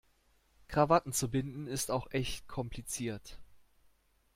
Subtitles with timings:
[0.67, 3.37] Krawatten zu binden, ist auch echt kompliziert.